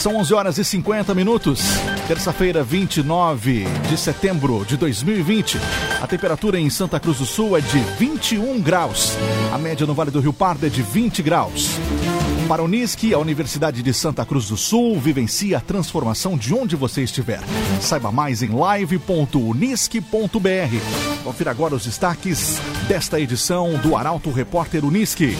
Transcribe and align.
São 0.00 0.16
11 0.16 0.32
horas 0.32 0.56
e 0.56 0.64
50 0.64 1.14
minutos. 1.14 1.60
Terça-feira, 2.08 2.64
29 2.64 3.66
de 3.86 3.98
setembro 3.98 4.64
de 4.64 4.78
2020. 4.78 5.58
A 6.00 6.06
temperatura 6.06 6.58
em 6.58 6.70
Santa 6.70 6.98
Cruz 6.98 7.18
do 7.18 7.26
Sul 7.26 7.54
é 7.54 7.60
de 7.60 7.78
21 7.98 8.62
graus. 8.62 9.14
A 9.52 9.58
média 9.58 9.86
no 9.86 9.92
Vale 9.92 10.10
do 10.10 10.18
Rio 10.18 10.32
Pardo 10.32 10.64
é 10.64 10.70
de 10.70 10.80
20 10.80 11.22
graus. 11.22 11.72
Para 12.48 12.62
a 12.62 12.64
Unisque, 12.64 13.12
a 13.12 13.18
Universidade 13.18 13.82
de 13.82 13.92
Santa 13.92 14.24
Cruz 14.24 14.48
do 14.48 14.56
Sul 14.56 14.98
vivencia 14.98 15.58
a 15.58 15.60
transformação 15.60 16.34
de 16.34 16.54
onde 16.54 16.76
você 16.76 17.02
estiver. 17.02 17.42
Saiba 17.82 18.10
mais 18.10 18.42
em 18.42 18.48
live.unisque.br. 18.48 21.22
Confira 21.22 21.50
agora 21.50 21.74
os 21.74 21.84
destaques 21.84 22.58
desta 22.88 23.20
edição 23.20 23.76
do 23.76 23.94
Arauto 23.94 24.30
Repórter 24.30 24.82
Unisque. 24.82 25.36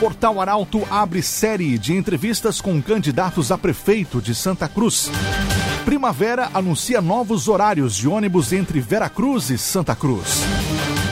Portal 0.00 0.40
Arauto 0.40 0.86
abre 0.90 1.22
série 1.22 1.78
de 1.78 1.94
entrevistas 1.94 2.60
com 2.60 2.82
candidatos 2.82 3.50
a 3.50 3.56
prefeito 3.56 4.20
de 4.20 4.34
Santa 4.34 4.68
Cruz. 4.68 5.10
Primavera 5.86 6.50
anuncia 6.52 7.00
novos 7.00 7.48
horários 7.48 7.96
de 7.96 8.06
ônibus 8.06 8.52
entre 8.52 8.78
Veracruz 8.78 9.48
e 9.48 9.56
Santa 9.56 9.96
Cruz. 9.96 10.42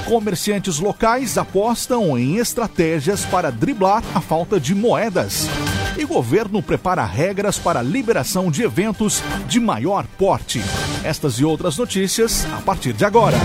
Comerciantes 0.04 0.78
locais 0.78 1.38
apostam 1.38 2.18
em 2.18 2.36
estratégias 2.36 3.24
para 3.24 3.50
driblar 3.50 4.02
a 4.14 4.20
falta 4.20 4.60
de 4.60 4.74
moedas. 4.74 5.48
E 5.96 6.04
governo 6.04 6.62
prepara 6.62 7.06
regras 7.06 7.58
para 7.58 7.80
liberação 7.80 8.50
de 8.50 8.64
eventos 8.64 9.22
de 9.48 9.60
maior 9.60 10.04
porte. 10.18 10.60
Estas 11.02 11.38
e 11.38 11.44
outras 11.44 11.78
notícias 11.78 12.46
a 12.52 12.60
partir 12.60 12.92
de 12.92 13.04
agora. 13.06 13.38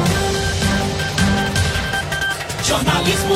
Jornalismo 2.63 3.35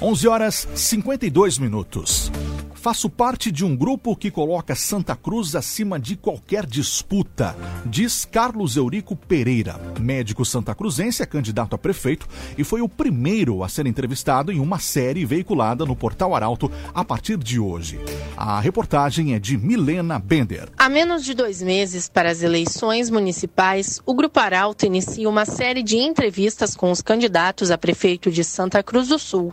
11 0.00 0.28
horas 0.28 0.68
52 0.76 1.58
minutos. 1.58 2.30
Faço 2.72 3.10
parte 3.10 3.50
de 3.50 3.64
um 3.64 3.74
grupo 3.74 4.14
que 4.14 4.30
coloca 4.30 4.76
Santa 4.76 5.16
Cruz 5.16 5.56
acima 5.56 5.98
de 5.98 6.14
qualquer 6.14 6.64
disputa, 6.64 7.56
diz 7.84 8.24
Carlos 8.24 8.76
Eurico 8.76 9.16
Pereira, 9.16 9.74
médico 9.98 10.44
santacruzense, 10.44 11.20
é 11.20 11.26
candidato 11.26 11.74
a 11.74 11.78
prefeito 11.78 12.28
e 12.56 12.62
foi 12.62 12.80
o 12.80 12.88
primeiro 12.88 13.64
a 13.64 13.68
ser 13.68 13.88
entrevistado 13.88 14.52
em 14.52 14.60
uma 14.60 14.78
série 14.78 15.24
veiculada 15.24 15.84
no 15.84 15.96
Portal 15.96 16.36
Arauto 16.36 16.70
a 16.94 17.04
partir 17.04 17.36
de 17.36 17.58
hoje. 17.58 17.98
A 18.36 18.60
reportagem 18.60 19.34
é 19.34 19.40
de 19.40 19.58
Milena 19.58 20.20
Bender. 20.20 20.68
Há 20.78 20.88
menos 20.88 21.24
de 21.24 21.34
dois 21.34 21.60
meses 21.60 22.08
para 22.08 22.30
as 22.30 22.40
eleições 22.40 23.10
municipais, 23.10 24.00
o 24.06 24.14
Grupo 24.14 24.38
Arauto 24.38 24.86
inicia 24.86 25.28
uma 25.28 25.44
série 25.44 25.82
de 25.82 25.96
entrevistas 25.96 26.76
com 26.76 26.92
os 26.92 27.02
candidatos 27.02 27.72
a 27.72 27.76
prefeito 27.76 28.30
de 28.30 28.44
Santa 28.44 28.80
Cruz 28.84 29.08
do 29.08 29.18
Sul. 29.18 29.52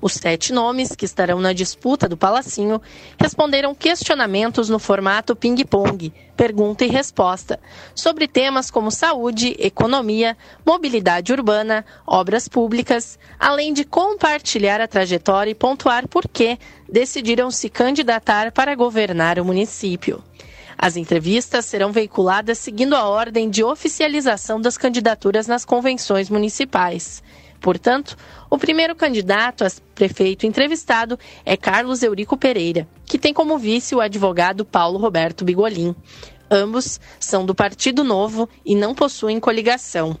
Os 0.00 0.12
sete 0.12 0.52
nomes 0.52 0.94
que 0.94 1.04
estarão 1.04 1.40
na 1.40 1.52
disputa 1.52 2.08
do 2.08 2.16
Palacinho 2.16 2.80
responderam 3.18 3.74
questionamentos 3.74 4.68
no 4.68 4.78
formato 4.78 5.34
ping-pong, 5.34 6.12
pergunta 6.36 6.84
e 6.84 6.88
resposta, 6.88 7.58
sobre 7.96 8.28
temas 8.28 8.70
como 8.70 8.92
saúde, 8.92 9.56
economia, 9.58 10.36
mobilidade 10.64 11.32
urbana, 11.32 11.84
obras 12.06 12.46
públicas, 12.46 13.18
além 13.40 13.72
de 13.72 13.84
compartilhar 13.84 14.80
a 14.80 14.86
trajetória 14.86 15.50
e 15.50 15.54
pontuar 15.54 16.06
por 16.06 16.28
que 16.28 16.56
decidiram 16.88 17.50
se 17.50 17.68
candidatar 17.68 18.52
para 18.52 18.76
governar 18.76 19.40
o 19.40 19.44
município. 19.44 20.22
As 20.80 20.96
entrevistas 20.96 21.64
serão 21.64 21.90
veiculadas 21.90 22.58
seguindo 22.58 22.94
a 22.94 23.08
ordem 23.08 23.50
de 23.50 23.64
oficialização 23.64 24.60
das 24.60 24.78
candidaturas 24.78 25.48
nas 25.48 25.64
convenções 25.64 26.30
municipais. 26.30 27.20
Portanto, 27.60 28.16
o 28.48 28.56
primeiro 28.56 28.94
candidato 28.94 29.64
a 29.64 29.68
prefeito 29.94 30.46
entrevistado 30.46 31.18
é 31.44 31.56
Carlos 31.56 32.02
Eurico 32.02 32.36
Pereira, 32.36 32.88
que 33.04 33.18
tem 33.18 33.34
como 33.34 33.58
vice 33.58 33.94
o 33.94 34.00
advogado 34.00 34.64
Paulo 34.64 34.98
Roberto 34.98 35.44
Bigolin. 35.44 35.94
Ambos 36.50 37.00
são 37.20 37.44
do 37.44 37.54
Partido 37.54 38.02
Novo 38.02 38.48
e 38.64 38.74
não 38.74 38.94
possuem 38.94 39.38
coligação. 39.38 40.18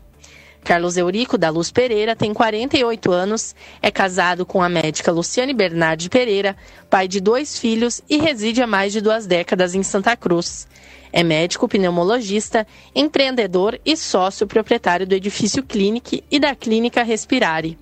Carlos 0.62 0.96
Eurico 0.96 1.38
da 1.38 1.48
Luz 1.48 1.70
Pereira 1.70 2.14
tem 2.14 2.34
48 2.34 3.10
anos, 3.10 3.54
é 3.80 3.90
casado 3.90 4.44
com 4.44 4.62
a 4.62 4.68
médica 4.68 5.12
Luciane 5.12 5.54
Bernardi 5.54 6.10
Pereira, 6.10 6.56
pai 6.90 7.08
de 7.08 7.20
dois 7.20 7.58
filhos 7.58 8.02
e 8.10 8.18
reside 8.18 8.60
há 8.60 8.66
mais 8.66 8.92
de 8.92 9.00
duas 9.00 9.26
décadas 9.26 9.74
em 9.74 9.82
Santa 9.82 10.16
Cruz. 10.16 10.66
É 11.12 11.22
médico 11.22 11.68
pneumologista, 11.68 12.66
empreendedor 12.94 13.78
e 13.84 13.96
sócio 13.96 14.46
proprietário 14.46 15.06
do 15.06 15.14
edifício 15.14 15.62
Clinic 15.62 16.22
e 16.30 16.38
da 16.38 16.54
Clínica 16.54 17.02
Respirare. 17.02 17.78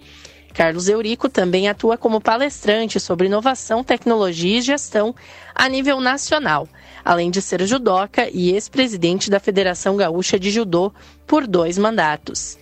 Carlos 0.56 0.88
Eurico 0.88 1.28
também 1.28 1.68
atua 1.68 1.98
como 1.98 2.18
palestrante 2.18 2.98
sobre 2.98 3.26
inovação, 3.26 3.84
tecnologia 3.84 4.58
e 4.58 4.62
gestão 4.62 5.14
a 5.54 5.68
nível 5.68 6.00
nacional, 6.00 6.66
além 7.04 7.30
de 7.30 7.42
ser 7.42 7.62
judoca 7.66 8.26
e 8.32 8.52
ex-presidente 8.52 9.28
da 9.28 9.38
Federação 9.38 9.98
Gaúcha 9.98 10.38
de 10.38 10.50
Judô 10.50 10.90
por 11.26 11.46
dois 11.46 11.76
mandatos. 11.76 12.56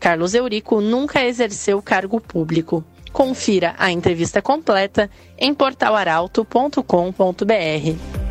Carlos 0.00 0.34
Eurico 0.34 0.80
nunca 0.80 1.24
exerceu 1.24 1.80
cargo 1.80 2.20
público. 2.20 2.84
Confira 3.12 3.76
a 3.78 3.92
entrevista 3.92 4.42
completa 4.42 5.08
em 5.38 5.54
portalaralto.com.br. 5.54 8.29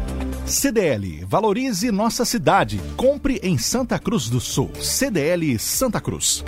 CDL, 0.50 1.24
valorize 1.26 1.92
nossa 1.92 2.26
cidade. 2.26 2.82
Compre 2.98 3.40
em 3.44 3.56
Santa 3.56 4.00
Cruz 4.00 4.30
do 4.30 4.40
Sul. 4.40 4.72
CDL 4.82 5.60
Santa 5.60 6.02
Cruz. 6.02 6.44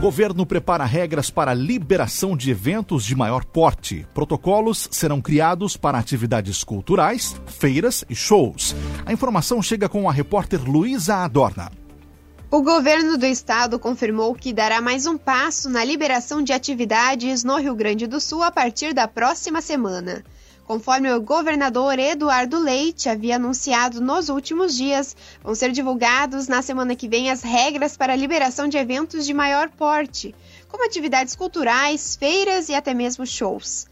Governo 0.00 0.46
prepara 0.46 0.86
regras 0.86 1.28
para 1.28 1.52
liberação 1.52 2.34
de 2.34 2.50
eventos 2.50 3.04
de 3.04 3.14
maior 3.14 3.44
porte. 3.44 4.06
Protocolos 4.14 4.88
serão 4.90 5.20
criados 5.20 5.76
para 5.76 5.98
atividades 5.98 6.64
culturais, 6.64 7.36
feiras 7.46 8.02
e 8.08 8.14
shows. 8.14 8.74
A 9.04 9.12
informação 9.12 9.60
chega 9.60 9.86
com 9.86 10.08
a 10.08 10.12
repórter 10.12 10.64
Luísa 10.64 11.16
Adorna. 11.16 11.70
O 12.50 12.62
governo 12.62 13.18
do 13.18 13.26
estado 13.26 13.78
confirmou 13.78 14.34
que 14.34 14.54
dará 14.54 14.80
mais 14.80 15.06
um 15.06 15.18
passo 15.18 15.68
na 15.68 15.84
liberação 15.84 16.40
de 16.40 16.54
atividades 16.54 17.44
no 17.44 17.58
Rio 17.58 17.74
Grande 17.74 18.06
do 18.06 18.18
Sul 18.18 18.42
a 18.42 18.50
partir 18.50 18.94
da 18.94 19.06
próxima 19.06 19.60
semana. 19.60 20.24
Conforme 20.66 21.12
o 21.12 21.20
governador 21.20 21.98
Eduardo 21.98 22.58
Leite 22.58 23.10
havia 23.10 23.36
anunciado 23.36 24.00
nos 24.00 24.30
últimos 24.30 24.74
dias, 24.74 25.14
vão 25.42 25.54
ser 25.54 25.70
divulgados 25.72 26.48
na 26.48 26.62
semana 26.62 26.96
que 26.96 27.06
vem 27.06 27.30
as 27.30 27.42
regras 27.42 27.98
para 27.98 28.14
a 28.14 28.16
liberação 28.16 28.66
de 28.66 28.78
eventos 28.78 29.26
de 29.26 29.34
maior 29.34 29.68
porte, 29.68 30.34
como 30.66 30.86
atividades 30.86 31.36
culturais, 31.36 32.16
feiras 32.16 32.70
e 32.70 32.74
até 32.74 32.94
mesmo 32.94 33.26
shows. 33.26 33.86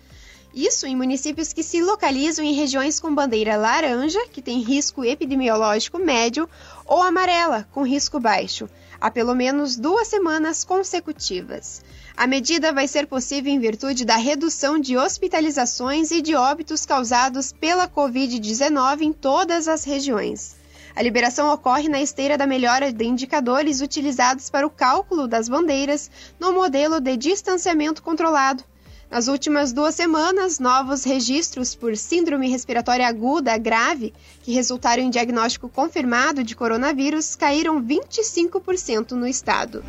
Isso 0.55 0.87
em 0.87 0.97
municípios 0.97 1.53
que 1.53 1.62
se 1.62 1.82
localizam 1.82 2.43
em 2.43 2.55
regiões 2.55 2.99
com 2.99 3.15
bandeira 3.15 3.56
laranja, 3.56 4.27
que 4.32 4.41
tem 4.41 4.62
risco 4.62 5.05
epidemiológico 5.05 5.99
médio, 5.99 6.49
ou 6.87 7.03
amarela, 7.03 7.69
com 7.71 7.82
risco 7.82 8.19
baixo, 8.19 8.66
há 8.99 9.11
pelo 9.11 9.34
menos 9.34 9.77
duas 9.77 10.09
semanas 10.09 10.65
consecutivas. 10.65 11.82
A 12.17 12.27
medida 12.27 12.73
vai 12.73 12.87
ser 12.87 13.06
possível 13.06 13.53
em 13.53 13.59
virtude 13.59 14.05
da 14.05 14.17
redução 14.17 14.78
de 14.78 14.97
hospitalizações 14.97 16.11
e 16.11 16.21
de 16.21 16.34
óbitos 16.34 16.84
causados 16.84 17.53
pela 17.53 17.89
Covid-19 17.89 19.00
em 19.00 19.12
todas 19.12 19.67
as 19.67 19.85
regiões. 19.85 20.56
A 20.94 21.00
liberação 21.03 21.50
ocorre 21.53 21.88
na 21.88 22.03
esteira 22.03 22.37
da 22.37 22.47
melhora 22.47 22.93
de 22.93 23.05
indicadores 23.05 23.81
utilizados 23.81 24.50
para 24.50 24.67
o 24.67 24.70
cálculo 24.70 25.26
das 25.26 25.49
bandeiras 25.49 26.11
no 26.38 26.53
modelo 26.53 27.00
de 27.00 27.17
distanciamento 27.17 28.03
controlado. 28.03 28.62
Nas 29.11 29.26
últimas 29.26 29.73
duas 29.73 29.94
semanas, 29.94 30.59
novos 30.59 31.05
registros 31.05 31.75
por 31.75 31.97
síndrome 31.97 32.49
respiratória 32.49 33.06
aguda 33.06 33.56
grave, 33.59 34.12
que 34.43 34.53
resultaram 34.53 35.03
em 35.03 35.11
diagnóstico 35.11 35.69
confirmado 35.69 36.44
de 36.44 36.55
coronavírus, 36.55 37.37
caíram 37.37 37.82
25% 37.82 39.12
no 39.12 39.26
estado. 39.26 39.82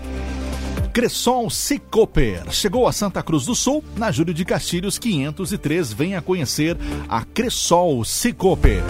Cressol 0.94 1.50
Cicoper. 1.50 2.51
Chegou 2.51 2.88
a 2.88 2.92
Santa 2.92 3.24
Cruz 3.24 3.48
do 3.48 3.56
Sul, 3.56 3.84
na 3.98 4.12
Júlio 4.12 4.31
de 4.31 4.45
Castilhos 4.45 5.00
503. 5.00 5.92
Venha 5.92 6.22
conhecer 6.22 6.78
a 7.10 7.25
Cressol 7.25 8.06
Cicoper. 8.06 8.84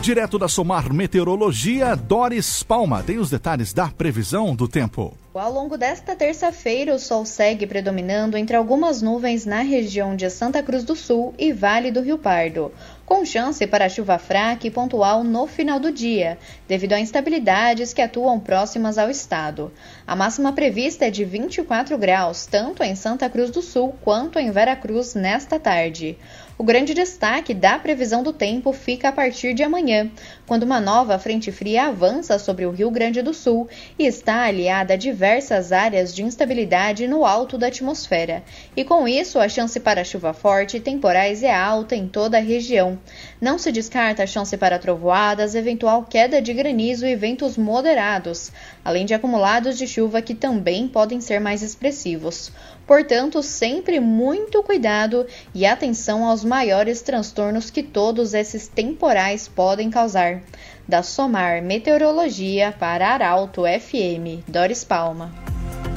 Direto 0.00 0.38
da 0.38 0.48
Somar 0.48 0.90
Meteorologia, 0.94 1.94
Doris 1.94 2.62
Palma 2.62 3.02
tem 3.02 3.18
os 3.18 3.28
detalhes 3.28 3.74
da 3.74 3.88
previsão 3.88 4.56
do 4.56 4.66
tempo. 4.66 5.14
Ao 5.34 5.52
longo 5.52 5.76
desta 5.76 6.16
terça-feira, 6.16 6.94
o 6.94 6.98
sol 6.98 7.26
segue 7.26 7.66
predominando 7.66 8.38
entre 8.38 8.56
algumas 8.56 9.02
nuvens 9.02 9.44
na 9.44 9.60
região 9.60 10.16
de 10.16 10.28
Santa 10.30 10.62
Cruz 10.62 10.84
do 10.84 10.96
Sul 10.96 11.34
e 11.38 11.52
Vale 11.52 11.90
do 11.90 12.00
Rio 12.00 12.16
Pardo, 12.16 12.72
com 13.10 13.24
chance 13.24 13.66
para 13.66 13.88
chuva 13.88 14.18
fraca 14.18 14.68
e 14.68 14.70
pontual 14.70 15.24
no 15.24 15.44
final 15.48 15.80
do 15.80 15.90
dia, 15.90 16.38
devido 16.68 16.92
a 16.92 17.00
instabilidades 17.00 17.92
que 17.92 18.00
atuam 18.00 18.38
próximas 18.38 18.96
ao 18.98 19.10
estado. 19.10 19.72
A 20.06 20.14
máxima 20.14 20.52
prevista 20.52 21.06
é 21.06 21.10
de 21.10 21.24
24 21.24 21.98
graus, 21.98 22.46
tanto 22.46 22.84
em 22.84 22.94
Santa 22.94 23.28
Cruz 23.28 23.50
do 23.50 23.62
Sul 23.62 23.96
quanto 24.00 24.38
em 24.38 24.52
Veracruz 24.52 25.16
nesta 25.16 25.58
tarde. 25.58 26.16
O 26.56 26.62
grande 26.62 26.94
destaque 26.94 27.52
da 27.52 27.80
previsão 27.80 28.22
do 28.22 28.32
tempo 28.32 28.72
fica 28.72 29.08
a 29.08 29.12
partir 29.12 29.54
de 29.54 29.64
amanhã, 29.64 30.08
quando 30.50 30.64
uma 30.64 30.80
nova 30.80 31.16
frente 31.16 31.52
fria 31.52 31.84
avança 31.84 32.36
sobre 32.36 32.66
o 32.66 32.72
Rio 32.72 32.90
Grande 32.90 33.22
do 33.22 33.32
Sul 33.32 33.68
e 33.96 34.04
está 34.04 34.42
aliada 34.42 34.94
a 34.94 34.96
diversas 34.96 35.70
áreas 35.70 36.12
de 36.12 36.24
instabilidade 36.24 37.06
no 37.06 37.24
alto 37.24 37.56
da 37.56 37.68
atmosfera. 37.68 38.42
E 38.76 38.82
com 38.82 39.06
isso, 39.06 39.38
a 39.38 39.48
chance 39.48 39.78
para 39.78 40.02
chuva 40.02 40.32
forte 40.32 40.76
e 40.76 40.80
temporais 40.80 41.44
é 41.44 41.54
alta 41.54 41.94
em 41.94 42.08
toda 42.08 42.36
a 42.36 42.40
região. 42.40 42.98
Não 43.40 43.60
se 43.60 43.70
descarta 43.70 44.24
a 44.24 44.26
chance 44.26 44.56
para 44.56 44.76
trovoadas, 44.76 45.54
eventual 45.54 46.02
queda 46.02 46.42
de 46.42 46.52
granizo 46.52 47.06
e 47.06 47.14
ventos 47.14 47.56
moderados, 47.56 48.50
além 48.84 49.06
de 49.06 49.14
acumulados 49.14 49.78
de 49.78 49.86
chuva 49.86 50.20
que 50.20 50.34
também 50.34 50.88
podem 50.88 51.20
ser 51.20 51.38
mais 51.38 51.62
expressivos. 51.62 52.50
Portanto, 52.88 53.40
sempre 53.40 54.00
muito 54.00 54.64
cuidado 54.64 55.24
e 55.54 55.64
atenção 55.64 56.24
aos 56.24 56.42
maiores 56.42 57.02
transtornos 57.02 57.70
que 57.70 57.84
todos 57.84 58.34
esses 58.34 58.66
temporais 58.66 59.46
podem 59.46 59.88
causar. 59.88 60.39
Da 60.86 61.02
Somar 61.02 61.62
Meteorologia 61.62 62.74
para 62.78 63.08
Arauto 63.08 63.62
FM, 63.62 64.42
Doris 64.48 64.84
Palma. 64.84 65.32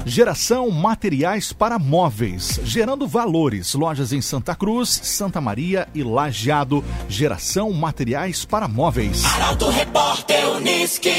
Geração 0.06 0.70
Materiais 0.70 1.54
para 1.54 1.80
Móveis, 1.80 2.60
gerando 2.64 3.08
valores. 3.08 3.74
Lojas 3.74 4.12
em 4.12 4.22
Santa 4.22 4.54
Cruz, 4.54 4.90
Santa 4.90 5.40
Maria 5.40 5.88
e 5.96 6.04
Lajeado. 6.04 6.84
Geração 7.08 7.72
Materiais 7.72 8.44
para 8.44 8.68
Móveis. 8.68 9.24
Arauto 9.24 9.70
Repórter 9.70 10.50
Uniski. 10.50 11.14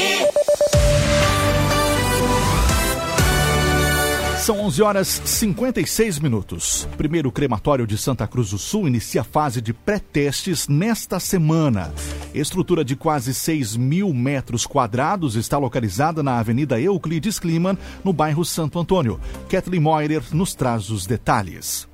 São 4.45 4.59
11 4.59 4.83
horas 4.83 5.07
56 5.25 6.19
minutos. 6.19 6.87
Primeiro 6.97 7.31
crematório 7.31 7.87
de 7.87 7.97
Santa 7.97 8.27
Cruz 8.27 8.51
do 8.51 8.59
Sul 8.59 8.87
inicia 8.87 9.21
a 9.21 9.23
fase 9.23 9.59
de 9.59 9.73
pré-testes 9.73 10.67
nesta 10.67 11.19
semana. 11.19 11.91
Estrutura 12.31 12.85
de 12.85 12.95
quase 12.95 13.33
6 13.33 13.75
mil 13.75 14.13
metros 14.13 14.67
quadrados 14.67 15.35
está 15.35 15.57
localizada 15.57 16.21
na 16.21 16.37
Avenida 16.37 16.79
Euclides 16.79 17.39
Kliman, 17.39 17.75
no 18.03 18.13
bairro 18.13 18.45
Santo 18.45 18.77
Antônio. 18.77 19.19
Kathleen 19.49 19.81
Moirer 19.81 20.21
nos 20.31 20.53
traz 20.53 20.91
os 20.91 21.07
detalhes. 21.07 21.87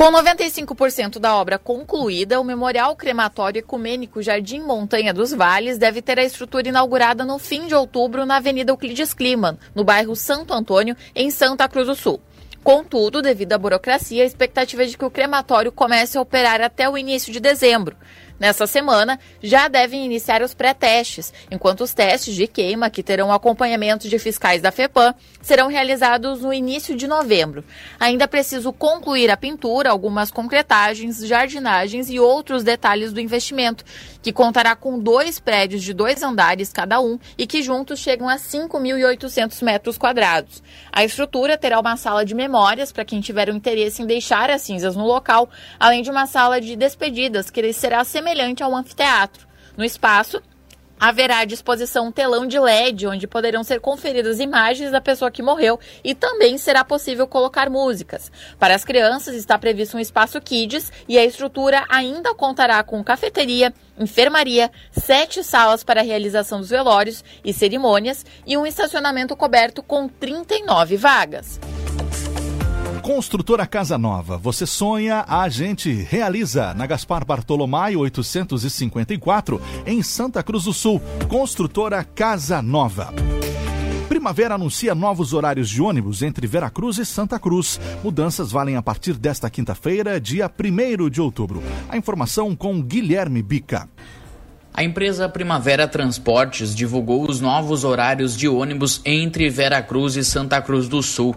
Com 0.00 0.10
95% 0.12 1.18
da 1.18 1.36
obra 1.36 1.58
concluída, 1.58 2.40
o 2.40 2.44
Memorial 2.44 2.96
Crematório 2.96 3.58
Ecumênico 3.58 4.22
Jardim 4.22 4.60
Montanha 4.60 5.12
dos 5.12 5.30
Vales 5.30 5.76
deve 5.76 6.00
ter 6.00 6.18
a 6.18 6.24
estrutura 6.24 6.70
inaugurada 6.70 7.22
no 7.22 7.38
fim 7.38 7.66
de 7.66 7.74
outubro 7.74 8.24
na 8.24 8.36
Avenida 8.36 8.72
Euclides 8.72 9.12
Kliman, 9.12 9.58
no 9.74 9.84
bairro 9.84 10.16
Santo 10.16 10.54
Antônio, 10.54 10.96
em 11.14 11.30
Santa 11.30 11.68
Cruz 11.68 11.86
do 11.86 11.94
Sul. 11.94 12.18
Contudo, 12.64 13.20
devido 13.20 13.52
à 13.52 13.58
burocracia, 13.58 14.22
a 14.22 14.26
expectativa 14.26 14.84
é 14.84 14.86
de 14.86 14.96
que 14.96 15.04
o 15.04 15.10
crematório 15.10 15.70
comece 15.70 16.16
a 16.16 16.22
operar 16.22 16.62
até 16.62 16.88
o 16.88 16.96
início 16.96 17.30
de 17.30 17.38
dezembro. 17.38 17.94
Nessa 18.40 18.66
semana, 18.66 19.20
já 19.42 19.68
devem 19.68 20.02
iniciar 20.02 20.40
os 20.40 20.54
pré-testes, 20.54 21.30
enquanto 21.50 21.82
os 21.82 21.92
testes 21.92 22.34
de 22.34 22.46
queima, 22.46 22.88
que 22.88 23.02
terão 23.02 23.30
acompanhamento 23.30 24.08
de 24.08 24.18
fiscais 24.18 24.62
da 24.62 24.72
FEPAM, 24.72 25.14
serão 25.42 25.68
realizados 25.68 26.40
no 26.40 26.50
início 26.50 26.96
de 26.96 27.06
novembro. 27.06 27.62
Ainda 27.98 28.26
preciso 28.26 28.72
concluir 28.72 29.30
a 29.30 29.36
pintura, 29.36 29.90
algumas 29.90 30.30
concretagens, 30.30 31.18
jardinagens 31.18 32.08
e 32.08 32.18
outros 32.18 32.64
detalhes 32.64 33.12
do 33.12 33.20
investimento, 33.20 33.84
que 34.22 34.32
contará 34.32 34.74
com 34.74 34.98
dois 34.98 35.38
prédios 35.38 35.82
de 35.82 35.92
dois 35.92 36.22
andares 36.22 36.72
cada 36.72 36.98
um 36.98 37.18
e 37.36 37.46
que 37.46 37.62
juntos 37.62 38.00
chegam 38.00 38.26
a 38.26 38.36
5.800 38.36 39.62
metros 39.62 39.98
quadrados. 39.98 40.62
A 40.90 41.04
estrutura 41.04 41.58
terá 41.58 41.78
uma 41.78 41.98
sala 41.98 42.24
de 42.24 42.34
memórias 42.34 42.90
para 42.90 43.04
quem 43.04 43.20
tiver 43.20 43.50
o 43.50 43.54
interesse 43.54 44.00
em 44.02 44.06
deixar 44.06 44.48
as 44.48 44.62
cinzas 44.62 44.96
no 44.96 45.04
local, 45.06 45.50
além 45.78 46.00
de 46.00 46.10
uma 46.10 46.26
sala 46.26 46.58
de 46.58 46.74
despedidas 46.74 47.50
que 47.50 47.70
será 47.74 48.02
semelhante 48.02 48.29
semelhante 48.30 48.62
a 48.62 48.68
um 48.68 48.76
anfiteatro. 48.76 49.46
No 49.76 49.84
espaço, 49.84 50.40
haverá 50.98 51.38
à 51.38 51.44
disposição 51.44 52.08
um 52.08 52.12
telão 52.12 52.46
de 52.46 52.58
LED, 52.58 53.06
onde 53.06 53.26
poderão 53.26 53.64
ser 53.64 53.80
conferidas 53.80 54.38
imagens 54.38 54.92
da 54.92 55.00
pessoa 55.00 55.30
que 55.30 55.42
morreu 55.42 55.80
e 56.04 56.14
também 56.14 56.56
será 56.56 56.84
possível 56.84 57.26
colocar 57.26 57.68
músicas. 57.68 58.30
Para 58.58 58.74
as 58.74 58.84
crianças, 58.84 59.34
está 59.34 59.58
previsto 59.58 59.96
um 59.96 60.00
espaço 60.00 60.40
Kids 60.40 60.92
e 61.08 61.18
a 61.18 61.24
estrutura 61.24 61.84
ainda 61.88 62.34
contará 62.34 62.82
com 62.84 63.02
cafeteria, 63.02 63.72
enfermaria, 63.98 64.70
sete 64.92 65.42
salas 65.42 65.82
para 65.82 66.02
realização 66.02 66.60
dos 66.60 66.70
velórios 66.70 67.24
e 67.44 67.52
cerimônias 67.52 68.24
e 68.46 68.56
um 68.56 68.66
estacionamento 68.66 69.34
coberto 69.34 69.82
com 69.82 70.06
39 70.06 70.96
vagas. 70.96 71.58
Construtora 73.12 73.66
Casa 73.66 73.98
Nova. 73.98 74.38
Você 74.38 74.64
sonha, 74.64 75.24
a 75.26 75.48
gente 75.48 75.90
realiza. 75.92 76.72
Na 76.74 76.86
Gaspar 76.86 77.24
Bartolomai 77.24 77.96
854, 77.96 79.60
em 79.84 80.00
Santa 80.00 80.44
Cruz 80.44 80.62
do 80.62 80.72
Sul. 80.72 81.02
Construtora 81.28 82.04
Casa 82.04 82.62
Nova. 82.62 83.12
Primavera 84.08 84.54
anuncia 84.54 84.94
novos 84.94 85.32
horários 85.32 85.68
de 85.68 85.82
ônibus 85.82 86.22
entre 86.22 86.46
Veracruz 86.46 86.98
e 86.98 87.04
Santa 87.04 87.36
Cruz. 87.36 87.80
Mudanças 88.04 88.52
valem 88.52 88.76
a 88.76 88.82
partir 88.82 89.14
desta 89.14 89.50
quinta-feira, 89.50 90.20
dia 90.20 90.48
1 90.48 91.10
de 91.10 91.20
outubro. 91.20 91.60
A 91.88 91.96
informação 91.96 92.54
com 92.54 92.80
Guilherme 92.80 93.42
Bica. 93.42 93.88
A 94.72 94.84
empresa 94.84 95.28
Primavera 95.28 95.88
Transportes 95.88 96.72
divulgou 96.76 97.28
os 97.28 97.40
novos 97.40 97.82
horários 97.82 98.36
de 98.36 98.48
ônibus 98.48 99.00
entre 99.04 99.50
Veracruz 99.50 100.14
e 100.14 100.24
Santa 100.24 100.62
Cruz 100.62 100.88
do 100.88 101.02
Sul. 101.02 101.34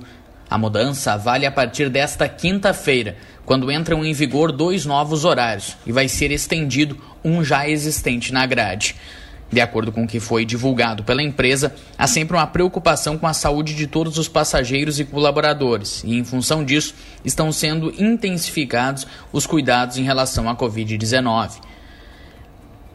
A 0.54 0.58
mudança 0.60 1.18
vale 1.18 1.48
a 1.48 1.52
partir 1.52 1.90
desta 1.90 2.30
quinta-feira, 2.30 3.18
quando 3.44 3.72
entram 3.72 4.06
em 4.06 4.14
vigor 4.14 4.52
dois 4.52 4.86
novos 4.86 5.26
horários 5.26 5.76
e 5.84 5.92
vai 5.92 6.08
ser 6.08 6.30
estendido 6.30 6.96
um 7.26 7.44
já 7.44 7.68
existente 7.68 8.32
na 8.32 8.46
grade. 8.46 8.96
De 9.52 9.60
acordo 9.60 9.92
com 9.92 10.04
o 10.04 10.08
que 10.08 10.20
foi 10.20 10.46
divulgado 10.46 11.04
pela 11.04 11.24
empresa, 11.24 11.74
há 11.98 12.06
sempre 12.06 12.38
uma 12.38 12.46
preocupação 12.46 13.18
com 13.18 13.26
a 13.26 13.34
saúde 13.34 13.74
de 13.74 13.88
todos 13.88 14.20
os 14.20 14.28
passageiros 14.28 15.00
e 15.00 15.06
colaboradores, 15.06 16.04
e 16.06 16.20
em 16.20 16.24
função 16.24 16.64
disso, 16.64 16.94
estão 17.26 17.52
sendo 17.52 17.92
intensificados 18.00 19.08
os 19.32 19.48
cuidados 19.48 19.98
em 19.98 20.04
relação 20.04 20.48
à 20.48 20.56
Covid-19. 20.56 21.54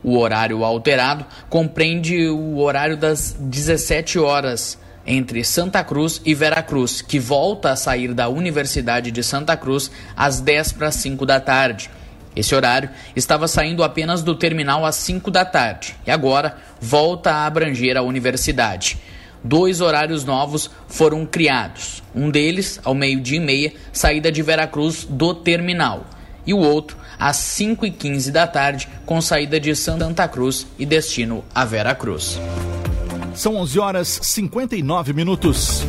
O 0.05 0.17
horário 0.17 0.63
alterado 0.63 1.27
compreende 1.51 2.29
o 2.29 2.59
horário 2.59 2.97
das 2.97 3.33
17 3.37 4.17
horas 4.21 4.79
entre 5.11 5.43
Santa 5.43 5.83
Cruz 5.83 6.21
e 6.23 6.35
Veracruz, 6.35 7.01
que 7.01 7.19
volta 7.19 7.71
a 7.71 7.77
sair 7.77 8.13
da 8.13 8.29
Universidade 8.29 9.11
de 9.11 9.23
Santa 9.25 9.57
Cruz 9.57 9.91
às 10.15 10.39
10 10.43 10.73
para 10.73 10.93
5 10.93 11.25
da 11.25 11.41
tarde. 11.41 11.91
Esse 12.37 12.55
horário 12.55 12.91
estava 13.17 13.49
saindo 13.49 13.83
apenas 13.83 14.23
do 14.23 14.35
terminal 14.35 14.85
às 14.85 14.97
5 14.97 15.31
da 15.31 15.47
tarde 15.47 15.97
e 16.07 16.11
agora 16.11 16.59
volta 16.79 17.33
a 17.33 17.47
abranger 17.47 17.97
a 17.97 18.03
universidade. 18.03 18.99
Dois 19.43 19.81
horários 19.81 20.25
novos 20.25 20.71
foram 20.87 21.25
criados. 21.25 22.03
Um 22.15 22.31
deles, 22.31 22.79
ao 22.85 22.95
meio-dia 22.95 23.39
e 23.39 23.41
meia, 23.41 23.73
saída 23.93 24.31
de 24.31 24.43
Veracruz 24.43 25.07
do 25.09 25.33
terminal, 25.33 26.05
e 26.47 26.53
o 26.53 26.59
outro, 26.59 26.97
às 27.19 27.37
5 27.37 27.87
e 27.87 27.91
15 27.91 28.33
da 28.33 28.47
tarde, 28.47 28.89
com 29.07 29.21
saída 29.21 29.61
de 29.61 29.75
Santa 29.75 30.27
Cruz 30.27 30.67
e 30.79 30.85
destino 30.85 31.45
a 31.55 31.65
Veracruz. 31.65 32.39
São 33.39 33.55
11 33.55 33.79
horas 33.79 34.19
59 34.21 35.13
minutos. 35.13 35.87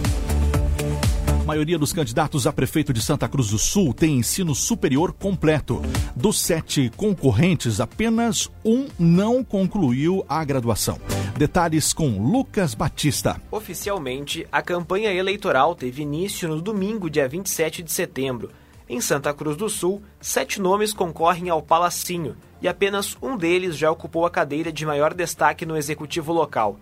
A 1.42 1.44
maioria 1.46 1.80
dos 1.80 1.92
candidatos 1.92 2.46
a 2.46 2.54
prefeito 2.54 2.94
de 2.94 3.02
Santa 3.02 3.28
Cruz 3.28 3.50
do 3.50 3.58
Sul 3.58 3.92
tem 3.92 4.20
ensino 4.20 4.54
superior 4.54 5.12
completo. 5.12 5.82
Dos 6.16 6.40
sete 6.40 6.92
concorrentes, 6.96 7.80
apenas 7.80 8.52
um 8.64 8.88
não 9.00 9.44
concluiu 9.44 10.24
a 10.30 10.44
graduação. 10.44 11.02
Detalhes 11.40 11.92
com 11.92 12.22
Lucas 12.22 12.76
Batista. 12.76 13.42
Oficialmente, 13.50 14.46
a 14.52 14.62
campanha 14.62 15.12
eleitoral 15.12 15.74
teve 15.74 16.04
início 16.04 16.48
no 16.48 16.62
domingo, 16.62 17.10
dia 17.10 17.28
27 17.28 17.82
de 17.82 17.92
setembro. 17.92 18.52
Em 18.88 19.02
Santa 19.02 19.34
Cruz 19.34 19.58
do 19.58 19.68
Sul, 19.72 20.04
sete 20.22 20.62
nomes 20.62 20.94
concorrem 20.94 21.50
ao 21.50 21.64
Palacinho 21.64 22.38
e 22.62 22.68
apenas 22.68 23.18
um 23.20 23.36
deles 23.36 23.76
já 23.76 23.90
ocupou 23.90 24.24
a 24.24 24.30
cadeira 24.30 24.72
de 24.72 24.86
maior 24.86 25.16
destaque 25.16 25.66
no 25.66 25.76
executivo 25.76 26.32
local. 26.32 26.80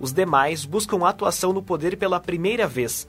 Os 0.00 0.12
demais 0.12 0.64
buscam 0.64 1.06
atuação 1.06 1.52
no 1.52 1.62
poder 1.62 1.96
pela 1.96 2.20
primeira 2.20 2.66
vez. 2.66 3.08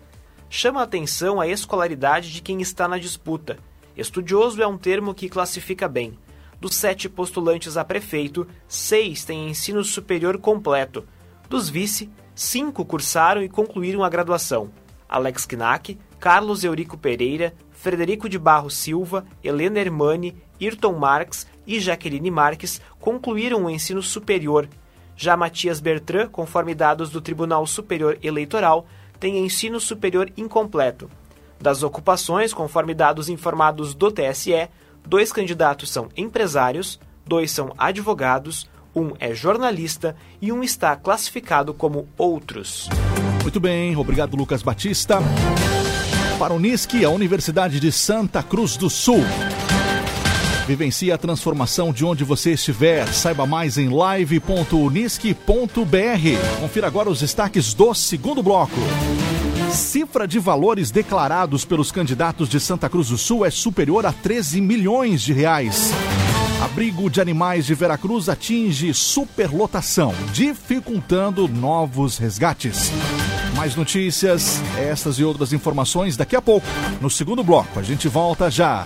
Chama 0.50 0.82
a 0.82 0.84
atenção 0.84 1.40
a 1.40 1.48
escolaridade 1.48 2.32
de 2.32 2.42
quem 2.42 2.62
está 2.62 2.88
na 2.88 2.98
disputa. 2.98 3.58
Estudioso 3.96 4.62
é 4.62 4.68
um 4.68 4.78
termo 4.78 5.14
que 5.14 5.30
classifica 5.30 5.88
bem. 5.88 6.18
Dos 6.60 6.76
sete 6.76 7.08
postulantes 7.08 7.78
a 7.78 7.86
prefeito, 7.86 8.48
seis 8.68 9.24
têm 9.24 9.50
ensino 9.50 9.84
superior 9.84 10.38
completo. 10.40 11.06
Dos 11.48 11.70
vice, 11.70 12.10
cinco 12.34 12.84
cursaram 12.84 13.44
e 13.44 13.50
concluíram 13.50 14.04
a 14.04 14.10
graduação. 14.10 14.72
Alex 15.08 15.46
Knack, 15.46 15.98
Carlos 16.20 16.64
Eurico 16.64 16.98
Pereira, 16.98 17.54
Frederico 17.72 18.28
de 18.28 18.38
Barros 18.38 18.76
Silva, 18.76 19.26
Helena 19.44 19.80
Hermani, 19.80 20.36
Irton 20.60 20.94
Marques 20.94 21.48
e 21.66 21.80
Jaqueline 21.80 22.30
Marques 22.30 22.82
concluíram 23.00 23.66
o 23.66 23.70
ensino 23.70 24.04
superior. 24.04 24.68
Já 25.22 25.36
Matias 25.36 25.82
Bertrand, 25.82 26.30
conforme 26.30 26.74
dados 26.74 27.10
do 27.10 27.20
Tribunal 27.20 27.68
Superior 27.68 28.18
Eleitoral, 28.24 28.88
tem 29.20 29.38
ensino 29.40 29.78
superior 29.78 30.32
incompleto. 30.38 31.12
Das 31.60 31.84
ocupações, 31.84 32.54
conforme 32.54 32.94
dados 32.94 33.28
informados 33.28 33.94
do 33.94 34.10
TSE, 34.10 34.70
dois 35.06 35.34
candidatos 35.34 35.90
são 35.90 36.08
empresários, 36.16 37.02
dois 37.28 37.52
são 37.52 37.74
advogados, 37.78 38.70
um 38.96 39.12
é 39.20 39.36
jornalista 39.36 40.16
e 40.42 40.54
um 40.54 40.64
está 40.64 40.96
classificado 40.96 41.74
como 41.74 42.08
outros. 42.18 42.88
Muito 43.42 43.60
bem, 43.60 43.98
obrigado 43.98 44.38
Lucas 44.38 44.64
Batista. 44.64 45.18
Para 46.40 46.54
o 46.54 46.56
Unisque, 46.56 47.04
a 47.04 47.10
Universidade 47.10 47.78
de 47.82 47.92
Santa 47.92 48.42
Cruz 48.42 48.78
do 48.78 48.90
Sul. 48.90 49.20
Vivencie 50.70 51.12
a 51.12 51.18
transformação 51.18 51.92
de 51.92 52.06
onde 52.06 52.24
você 52.24 52.52
estiver. 52.52 53.08
Saiba 53.08 53.48
mais 53.48 53.80
em 53.80 53.90
live.unisque.br. 53.90 56.60
Confira 56.60 56.86
agora 56.86 57.10
os 57.10 57.22
destaques 57.22 57.74
do 57.74 57.92
segundo 57.96 58.44
bloco. 58.44 58.80
Cifra 59.72 60.28
de 60.28 60.38
valores 60.38 60.92
declarados 60.92 61.66
pelos 61.66 61.92
candidatos 61.92 62.48
de 62.48 62.60
Santa 62.60 62.88
Cruz 62.88 63.10
do 63.10 63.18
Sul 63.18 63.44
é 63.44 63.50
superior 63.50 64.06
a 64.06 64.14
13 64.14 64.62
milhões 64.62 65.24
de 65.24 65.34
reais. 65.34 65.92
Abrigo 66.62 67.10
de 67.10 67.20
animais 67.20 67.66
de 67.66 67.74
Veracruz 67.74 68.30
atinge 68.30 68.94
superlotação, 68.94 70.14
dificultando 70.32 71.48
novos 71.48 72.20
resgates. 72.20 72.92
Mais 73.56 73.76
notícias, 73.76 74.62
essas 74.78 75.18
e 75.18 75.24
outras 75.24 75.52
informações 75.52 76.16
daqui 76.16 76.36
a 76.36 76.42
pouco, 76.44 76.68
no 77.02 77.10
segundo 77.10 77.44
bloco. 77.44 77.80
A 77.80 77.82
gente 77.82 78.08
volta 78.08 78.52
já. 78.52 78.86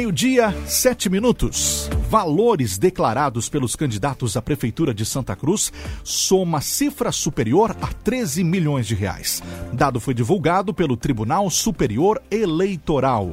Meio-dia, 0.01 0.51
sete 0.65 1.11
minutos. 1.11 1.87
Valores 2.09 2.79
declarados 2.79 3.47
pelos 3.47 3.75
candidatos 3.75 4.35
à 4.35 4.41
Prefeitura 4.41 4.95
de 4.95 5.05
Santa 5.05 5.35
Cruz 5.35 5.71
soma 6.03 6.59
cifra 6.59 7.11
superior 7.11 7.77
a 7.79 7.85
13 7.85 8.43
milhões 8.43 8.87
de 8.87 8.95
reais. 8.95 9.43
Dado 9.71 9.99
foi 9.99 10.15
divulgado 10.15 10.73
pelo 10.73 10.97
Tribunal 10.97 11.47
Superior 11.51 12.19
Eleitoral. 12.31 13.29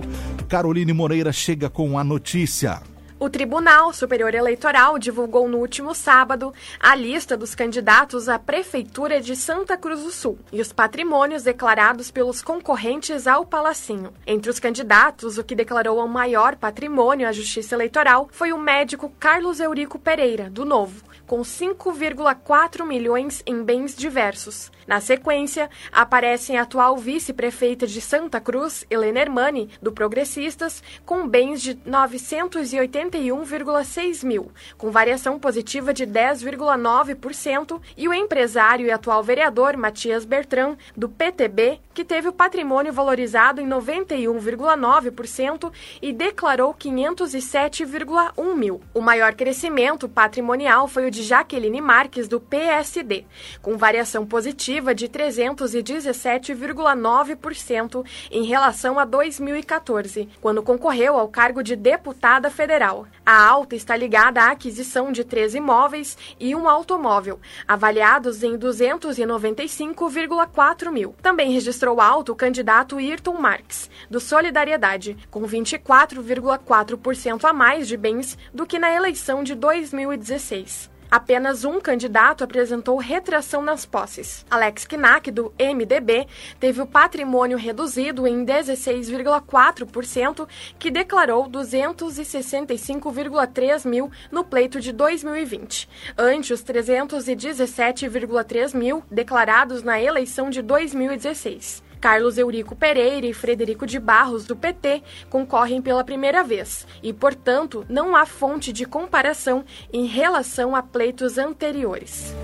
Caroline 0.46 0.92
Moreira 0.92 1.32
chega 1.32 1.70
com 1.70 1.98
a 1.98 2.04
notícia. 2.04 2.82
O 3.20 3.28
Tribunal 3.28 3.92
Superior 3.92 4.32
Eleitoral 4.32 4.96
divulgou 4.96 5.48
no 5.48 5.58
último 5.58 5.92
sábado 5.92 6.54
a 6.78 6.94
lista 6.94 7.36
dos 7.36 7.52
candidatos 7.52 8.28
à 8.28 8.38
Prefeitura 8.38 9.20
de 9.20 9.34
Santa 9.34 9.76
Cruz 9.76 10.04
do 10.04 10.12
Sul 10.12 10.38
e 10.52 10.60
os 10.60 10.72
patrimônios 10.72 11.42
declarados 11.42 12.12
pelos 12.12 12.42
concorrentes 12.42 13.26
ao 13.26 13.44
Palacinho. 13.44 14.12
Entre 14.24 14.48
os 14.48 14.60
candidatos, 14.60 15.36
o 15.36 15.42
que 15.42 15.56
declarou 15.56 15.98
o 15.98 16.08
maior 16.08 16.54
patrimônio 16.54 17.26
à 17.26 17.32
Justiça 17.32 17.74
Eleitoral 17.74 18.28
foi 18.30 18.52
o 18.52 18.58
médico 18.58 19.12
Carlos 19.18 19.58
Eurico 19.58 19.98
Pereira, 19.98 20.48
do 20.48 20.64
Novo, 20.64 21.02
com 21.28 21.42
5,4 21.42 22.84
milhões 22.84 23.40
em 23.46 23.62
bens 23.62 23.94
diversos. 23.94 24.72
Na 24.86 25.00
sequência, 25.00 25.70
aparecem 25.92 26.58
a 26.58 26.62
atual 26.62 26.96
vice-prefeita 26.96 27.86
de 27.86 28.00
Santa 28.00 28.40
Cruz, 28.40 28.86
Helena 28.88 29.20
Hermani, 29.20 29.68
do 29.82 29.92
Progressistas, 29.92 30.82
com 31.04 31.28
bens 31.28 31.60
de 31.60 31.74
981,6 31.74 34.24
mil, 34.24 34.50
com 34.78 34.90
variação 34.90 35.38
positiva 35.38 35.92
de 35.92 36.06
10,9%, 36.06 37.78
e 37.96 38.08
o 38.08 38.14
empresário 38.14 38.86
e 38.86 38.90
atual 38.90 39.22
vereador 39.22 39.76
Matias 39.76 40.24
Bertrand, 40.24 40.78
do 40.96 41.10
PTB, 41.10 41.78
que 41.92 42.02
teve 42.02 42.28
o 42.28 42.32
patrimônio 42.32 42.90
valorizado 42.92 43.60
em 43.60 43.68
91,9% 43.68 45.70
e 46.00 46.14
declarou 46.14 46.72
507,1 46.72 48.54
mil. 48.54 48.80
O 48.94 49.02
maior 49.02 49.34
crescimento 49.34 50.08
patrimonial 50.08 50.88
foi 50.88 51.06
o 51.06 51.10
de 51.10 51.17
Jaqueline 51.22 51.80
Marques, 51.80 52.28
do 52.28 52.38
PSD, 52.40 53.24
com 53.60 53.76
variação 53.76 54.24
positiva 54.26 54.94
de 54.94 55.08
317,9% 55.08 58.04
em 58.30 58.44
relação 58.44 58.96
a 58.98 59.04
2014, 59.04 60.26
quando 60.40 60.62
concorreu 60.62 61.18
ao 61.18 61.28
cargo 61.28 61.62
de 61.62 61.76
deputada 61.76 62.48
federal. 62.50 63.06
A 63.24 63.46
alta 63.46 63.76
está 63.76 63.96
ligada 63.96 64.42
à 64.42 64.50
aquisição 64.52 65.12
de 65.12 65.24
três 65.24 65.54
imóveis 65.54 66.16
e 66.40 66.54
um 66.54 66.66
automóvel, 66.68 67.40
avaliados 67.66 68.42
em 68.42 68.58
295,4 68.58 70.90
mil. 70.90 71.14
Também 71.22 71.52
registrou 71.52 72.00
alto 72.00 72.32
o 72.32 72.36
candidato 72.36 72.96
Ayrton 72.96 73.34
Marques, 73.34 73.90
do 74.10 74.18
Solidariedade, 74.20 75.16
com 75.30 75.42
24,4% 75.42 77.44
a 77.44 77.52
mais 77.52 77.86
de 77.88 77.96
bens 77.96 78.36
do 78.52 78.66
que 78.66 78.78
na 78.78 78.94
eleição 78.94 79.42
de 79.42 79.54
2016. 79.54 80.90
Apenas 81.10 81.64
um 81.64 81.80
candidato 81.80 82.44
apresentou 82.44 82.98
retração 82.98 83.62
nas 83.62 83.86
posses. 83.86 84.44
Alex 84.50 84.86
Knack, 84.86 85.30
do 85.30 85.50
MDB, 85.58 86.26
teve 86.60 86.82
o 86.82 86.86
patrimônio 86.86 87.56
reduzido 87.56 88.26
em 88.26 88.44
16,4%, 88.44 90.46
que 90.78 90.90
declarou 90.90 91.48
265,3 91.48 93.88
mil 93.88 94.10
no 94.30 94.44
pleito 94.44 94.78
de 94.80 94.92
2020, 94.92 95.88
ante 96.18 96.52
os 96.52 96.62
317,3 96.62 98.76
mil 98.76 99.02
declarados 99.10 99.82
na 99.82 99.98
eleição 99.98 100.50
de 100.50 100.60
2016. 100.60 101.87
Carlos 102.00 102.38
Eurico 102.38 102.74
Pereira 102.74 103.26
e 103.26 103.34
Frederico 103.34 103.86
de 103.86 103.98
Barros, 103.98 104.44
do 104.44 104.56
PT, 104.56 105.02
concorrem 105.28 105.82
pela 105.82 106.04
primeira 106.04 106.42
vez 106.42 106.86
e, 107.02 107.12
portanto, 107.12 107.84
não 107.88 108.14
há 108.14 108.24
fonte 108.24 108.72
de 108.72 108.84
comparação 108.84 109.64
em 109.92 110.06
relação 110.06 110.74
a 110.74 110.82
pleitos 110.82 111.38
anteriores. 111.38 112.34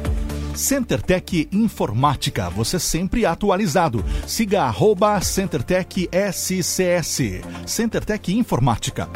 CenterTech 0.55 1.49
Informática, 1.53 2.49
você 2.49 2.79
sempre 2.79 3.27
atualizado. 3.27 4.05
Siga 4.27 4.63
arroba 4.63 5.21
CenterTech 5.21 6.09
SCS. 6.13 7.43
CenterTech 7.67 8.33
Informática. 8.33 9.09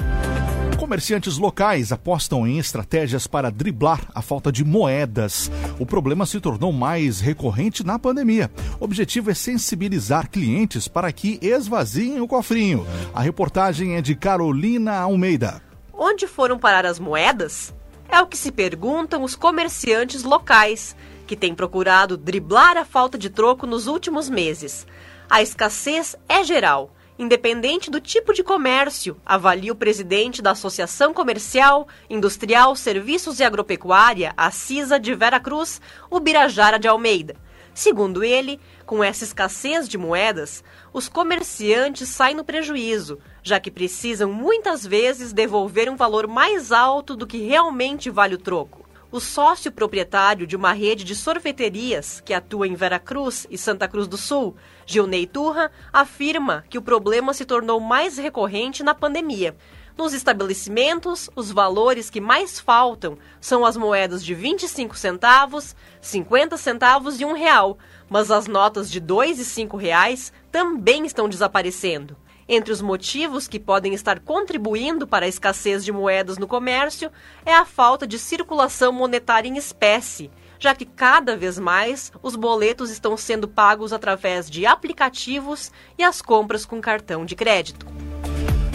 Comerciantes 0.88 1.36
locais 1.36 1.92
apostam 1.92 2.46
em 2.46 2.58
estratégias 2.58 3.26
para 3.26 3.50
driblar 3.50 4.00
a 4.14 4.22
falta 4.22 4.50
de 4.50 4.64
moedas. 4.64 5.50
O 5.78 5.84
problema 5.84 6.24
se 6.24 6.40
tornou 6.40 6.72
mais 6.72 7.20
recorrente 7.20 7.84
na 7.84 7.98
pandemia. 7.98 8.50
O 8.80 8.84
objetivo 8.84 9.30
é 9.30 9.34
sensibilizar 9.34 10.30
clientes 10.30 10.88
para 10.88 11.12
que 11.12 11.38
esvaziem 11.42 12.22
o 12.22 12.26
cofrinho. 12.26 12.86
A 13.12 13.20
reportagem 13.20 13.96
é 13.96 14.00
de 14.00 14.14
Carolina 14.14 14.96
Almeida. 14.98 15.60
Onde 15.92 16.26
foram 16.26 16.58
parar 16.58 16.86
as 16.86 16.98
moedas? 16.98 17.74
É 18.08 18.22
o 18.22 18.26
que 18.26 18.38
se 18.38 18.50
perguntam 18.50 19.22
os 19.22 19.36
comerciantes 19.36 20.22
locais, 20.22 20.96
que 21.26 21.36
têm 21.36 21.54
procurado 21.54 22.16
driblar 22.16 22.78
a 22.78 22.84
falta 22.86 23.18
de 23.18 23.28
troco 23.28 23.66
nos 23.66 23.86
últimos 23.88 24.30
meses. 24.30 24.86
A 25.28 25.42
escassez 25.42 26.16
é 26.26 26.42
geral 26.42 26.94
independente 27.18 27.90
do 27.90 28.00
tipo 28.00 28.32
de 28.32 28.44
comércio, 28.44 29.20
avalia 29.26 29.72
o 29.72 29.76
presidente 29.76 30.40
da 30.40 30.52
Associação 30.52 31.12
Comercial, 31.12 31.88
Industrial, 32.08 32.76
Serviços 32.76 33.40
e 33.40 33.44
Agropecuária, 33.44 34.32
a 34.36 34.50
CISA 34.50 35.00
de 35.00 35.14
Vera 35.14 35.40
Cruz, 35.40 35.80
o 36.08 36.20
Birajara 36.20 36.78
de 36.78 36.86
Almeida. 36.86 37.34
Segundo 37.74 38.24
ele, 38.24 38.60
com 38.84 39.04
essa 39.04 39.22
escassez 39.22 39.88
de 39.88 39.98
moedas, 39.98 40.64
os 40.92 41.08
comerciantes 41.08 42.08
saem 42.08 42.34
no 42.34 42.44
prejuízo, 42.44 43.18
já 43.42 43.60
que 43.60 43.70
precisam 43.70 44.32
muitas 44.32 44.86
vezes 44.86 45.32
devolver 45.32 45.88
um 45.88 45.96
valor 45.96 46.26
mais 46.26 46.72
alto 46.72 47.14
do 47.14 47.26
que 47.26 47.38
realmente 47.38 48.10
vale 48.10 48.34
o 48.34 48.38
troco. 48.38 48.87
O 49.10 49.20
sócio 49.20 49.72
proprietário 49.72 50.46
de 50.46 50.54
uma 50.54 50.72
rede 50.72 51.02
de 51.02 51.16
sorveterias 51.16 52.20
que 52.20 52.34
atua 52.34 52.68
em 52.68 52.74
Veracruz 52.74 53.46
e 53.48 53.56
Santa 53.56 53.88
Cruz 53.88 54.06
do 54.06 54.18
Sul, 54.18 54.54
Gilney 54.84 55.26
Turra, 55.26 55.72
afirma 55.90 56.62
que 56.68 56.76
o 56.76 56.82
problema 56.82 57.32
se 57.32 57.46
tornou 57.46 57.80
mais 57.80 58.18
recorrente 58.18 58.82
na 58.82 58.94
pandemia. 58.94 59.56
Nos 59.96 60.12
estabelecimentos, 60.12 61.30
os 61.34 61.50
valores 61.50 62.10
que 62.10 62.20
mais 62.20 62.60
faltam 62.60 63.16
são 63.40 63.64
as 63.64 63.78
moedas 63.78 64.22
de 64.22 64.34
25 64.34 64.94
centavos, 64.94 65.74
50 66.02 66.58
centavos 66.58 67.18
e 67.18 67.24
um 67.24 67.32
real, 67.32 67.78
mas 68.10 68.30
as 68.30 68.46
notas 68.46 68.90
de 68.90 69.00
2 69.00 69.38
e 69.38 69.44
5 69.46 69.74
reais 69.78 70.34
também 70.52 71.06
estão 71.06 71.30
desaparecendo. 71.30 72.14
Entre 72.48 72.72
os 72.72 72.80
motivos 72.80 73.46
que 73.46 73.60
podem 73.60 73.92
estar 73.92 74.20
contribuindo 74.20 75.06
para 75.06 75.26
a 75.26 75.28
escassez 75.28 75.84
de 75.84 75.92
moedas 75.92 76.38
no 76.38 76.46
comércio 76.46 77.10
é 77.44 77.52
a 77.52 77.66
falta 77.66 78.06
de 78.06 78.18
circulação 78.18 78.90
monetária 78.90 79.48
em 79.48 79.58
espécie, 79.58 80.30
já 80.58 80.74
que 80.74 80.86
cada 80.86 81.36
vez 81.36 81.58
mais 81.58 82.10
os 82.22 82.34
boletos 82.34 82.90
estão 82.90 83.18
sendo 83.18 83.46
pagos 83.46 83.92
através 83.92 84.48
de 84.48 84.64
aplicativos 84.64 85.70
e 85.98 86.02
as 86.02 86.22
compras 86.22 86.64
com 86.64 86.80
cartão 86.80 87.26
de 87.26 87.36
crédito. 87.36 87.86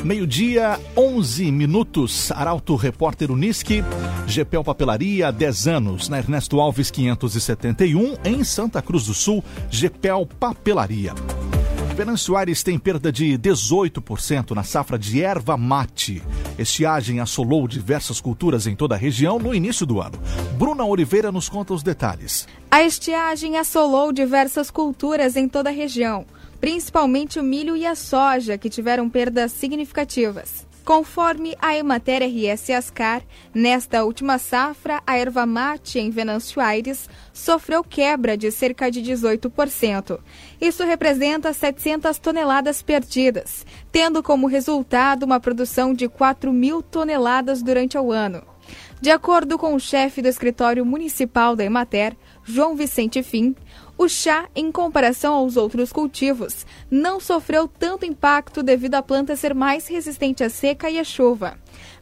Meio-dia, 0.03 0.79
11 0.97 1.51
minutos. 1.51 2.29
Arauto 2.31 2.75
Repórter 2.75 3.31
Unisque, 3.31 3.83
Gepel 4.27 4.63
Papelaria, 4.63 5.31
10 5.31 5.67
anos. 5.67 6.09
Na 6.09 6.17
Ernesto 6.17 6.59
Alves 6.59 6.91
571, 6.91 8.17
em 8.25 8.43
Santa 8.43 8.81
Cruz 8.81 9.05
do 9.05 9.13
Sul, 9.13 9.41
Gepel 9.71 10.27
Papelaria. 10.37 11.13
Venâncio 11.93 12.35
Aires 12.35 12.63
tem 12.63 12.79
perda 12.79 13.11
de 13.11 13.37
18% 13.37 14.51
na 14.51 14.63
safra 14.63 14.97
de 14.97 15.21
erva 15.21 15.55
mate. 15.55 16.23
Estiagem 16.57 17.19
assolou 17.19 17.67
diversas 17.67 18.19
culturas 18.19 18.65
em 18.65 18.75
toda 18.75 18.95
a 18.95 18.97
região 18.97 19.37
no 19.37 19.53
início 19.53 19.85
do 19.85 20.01
ano. 20.01 20.19
Bruna 20.57 20.83
Oliveira 20.83 21.31
nos 21.31 21.47
conta 21.47 21.71
os 21.71 21.83
detalhes. 21.83 22.47
A 22.71 22.81
estiagem 22.81 23.57
assolou 23.57 24.11
diversas 24.11 24.71
culturas 24.71 25.35
em 25.35 25.47
toda 25.47 25.69
a 25.69 25.73
região, 25.73 26.25
principalmente 26.59 27.39
o 27.39 27.43
milho 27.43 27.77
e 27.77 27.85
a 27.85 27.93
soja, 27.93 28.57
que 28.57 28.71
tiveram 28.71 29.07
perdas 29.07 29.51
significativas. 29.51 30.65
Conforme 30.83 31.55
a 31.61 31.77
Emater 31.77 32.21
RS 32.23 32.71
Ascar, 32.71 33.21
nesta 33.53 34.03
última 34.03 34.37
safra, 34.37 35.01
a 35.07 35.17
erva 35.17 35.45
mate 35.45 35.97
em 35.97 36.09
Venâncio 36.09 36.61
Aires 36.61 37.09
sofreu 37.31 37.85
quebra 37.85 38.35
de 38.35 38.51
cerca 38.51 38.91
de 38.91 39.01
18%. 39.01 40.19
Isso 40.59 40.83
representa 40.83 41.53
700 41.53 42.19
toneladas 42.19 42.81
perdidas, 42.81 43.65
tendo 43.93 44.21
como 44.21 44.45
resultado 44.45 45.23
uma 45.23 45.39
produção 45.39 45.93
de 45.93 46.09
4 46.09 46.51
mil 46.51 46.81
toneladas 46.81 47.63
durante 47.63 47.97
o 47.97 48.11
ano. 48.11 48.43
De 48.99 49.09
acordo 49.09 49.57
com 49.57 49.73
o 49.75 49.79
chefe 49.79 50.21
do 50.21 50.27
escritório 50.27 50.85
municipal 50.85 51.55
da 51.55 51.63
Emater, 51.63 52.15
João 52.43 52.75
Vicente 52.75 53.23
Fim, 53.23 53.55
o 54.03 54.09
chá, 54.09 54.49
em 54.53 54.71
comparação 54.71 55.33
aos 55.33 55.55
outros 55.55 55.93
cultivos, 55.93 56.65
não 56.91 57.19
sofreu 57.19 57.67
tanto 57.67 58.05
impacto 58.05 58.61
devido 58.61 58.95
à 58.95 59.01
planta 59.01 59.35
ser 59.35 59.53
mais 59.53 59.87
resistente 59.87 60.43
à 60.43 60.49
seca 60.49 60.89
e 60.89 60.99
à 60.99 61.03
chuva. 61.03 61.57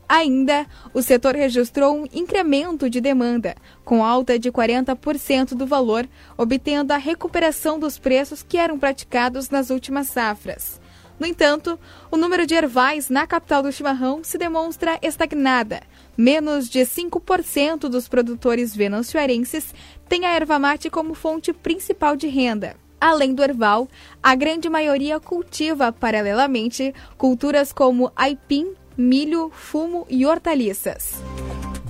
Ainda, 0.09 0.65
o 0.93 1.01
setor 1.01 1.35
registrou 1.35 1.95
um 1.95 2.05
incremento 2.11 2.89
de 2.89 2.99
demanda, 2.99 3.55
com 3.85 4.03
alta 4.03 4.37
de 4.37 4.51
40% 4.51 5.53
do 5.53 5.65
valor, 5.65 6.09
obtendo 6.37 6.91
a 6.91 6.97
recuperação 6.97 7.79
dos 7.79 7.99
preços 7.99 8.43
que 8.43 8.57
eram 8.57 8.79
praticados 8.79 9.49
nas 9.49 9.69
últimas 9.69 10.07
safras. 10.07 10.81
No 11.19 11.27
entanto, 11.27 11.79
o 12.09 12.17
número 12.17 12.47
de 12.47 12.55
ervais 12.55 13.09
na 13.09 13.27
capital 13.27 13.61
do 13.61 13.71
chimarrão 13.71 14.23
se 14.23 14.39
demonstra 14.39 14.97
estagnada. 15.03 15.81
Menos 16.17 16.69
de 16.69 16.81
5% 16.81 17.89
dos 17.89 18.07
produtores 18.07 18.75
venancioarenses 18.75 19.73
têm 20.07 20.25
a 20.25 20.31
erva 20.31 20.59
mate 20.59 20.89
como 20.89 21.13
fonte 21.13 21.53
principal 21.53 22.15
de 22.15 22.27
renda. 22.27 22.75
Além 22.99 23.33
do 23.33 23.41
erval, 23.41 23.87
a 24.21 24.35
grande 24.35 24.69
maioria 24.69 25.19
cultiva, 25.19 25.91
paralelamente, 25.91 26.93
culturas 27.17 27.73
como 27.73 28.11
aipim, 28.15 28.73
milho, 28.95 29.49
fumo 29.53 30.05
e 30.09 30.25
hortaliças. 30.25 31.15